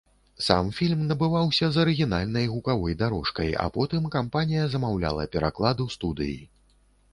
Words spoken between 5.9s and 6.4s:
студыі.